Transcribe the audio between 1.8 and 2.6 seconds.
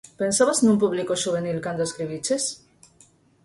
a escribiches?